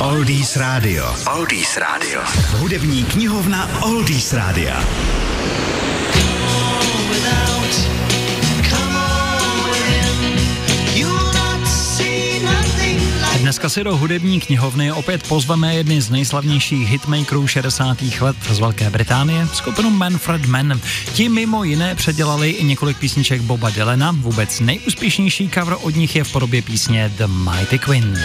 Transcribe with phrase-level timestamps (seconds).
[0.00, 1.14] Oldies Radio.
[1.36, 2.20] Oldies Radio.
[2.58, 4.84] Hudební knihovna Oldies Rádia.
[13.40, 17.98] Dneska si do hudební knihovny opět pozveme jedny z nejslavnějších hitmakerů 60.
[18.20, 20.80] let z Velké Británie, skupinu Manfred Mann.
[21.12, 26.24] Ti mimo jiné předělali i několik písniček Boba Dylana, vůbec nejúspěšnější cover od nich je
[26.24, 28.18] v podobě písně The Mighty Queen.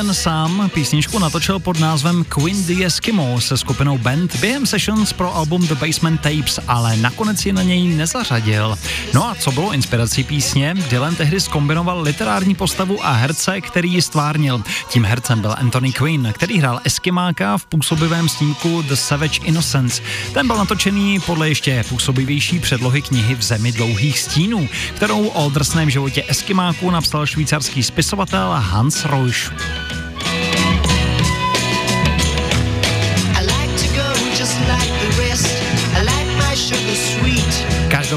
[0.00, 5.36] Dylan sám písničku natočil pod názvem Queen the Eskimo se skupinou Band během sessions pro
[5.36, 8.78] album The Basement Tapes, ale nakonec ji na něj nezařadil.
[9.14, 10.74] No a co bylo inspirací písně?
[10.90, 14.62] Dylan tehdy skombinoval literární postavu a herce, který ji stvárnil.
[14.88, 20.02] Tím hercem byl Anthony Quinn, který hrál Eskimáka v působivém snímku The Savage Innocence.
[20.34, 25.90] Ten byl natočený podle ještě působivější předlohy knihy V zemi dlouhých stínů, kterou o drsném
[25.90, 29.52] životě Eskimáků napsal švýcarský spisovatel Hans Reusch.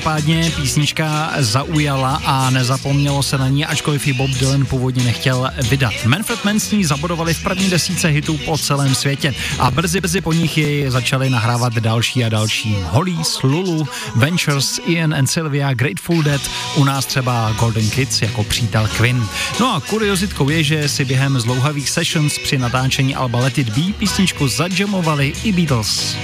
[0.04, 5.94] Každopádně písnička zaujala a nezapomnělo se na ní, ačkoliv ji Bob Dylan původně nechtěl vydat.
[6.06, 10.22] Manfred Mann s ní zabudovali v první desíce hitů po celém světě a brzy, brzy
[10.22, 12.76] po nich jej začali nahrávat další a další.
[12.84, 16.42] Hollies, Lulu, Ventures, Ian and Sylvia, Grateful Dead,
[16.76, 19.26] u nás třeba Golden Kids jako přítel Quinn.
[19.60, 23.94] No a kuriozitkou je, že si během zlouhavých sessions při natáčení Alba Let It Be
[24.00, 26.16] písničku zajamovali i Beatles.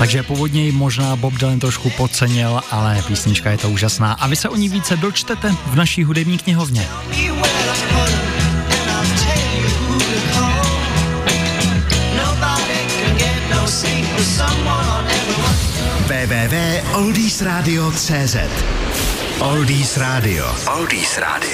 [0.00, 4.12] Takže původně ji možná Bob Dylan trošku podcenil, ale písnička je to úžasná.
[4.12, 6.88] A vy se o ní více dočtete v naší hudební knihovně.
[16.08, 18.36] www.oldiesradio.cz
[19.40, 20.56] Oldies Radio.
[20.76, 21.50] Oldies Radio.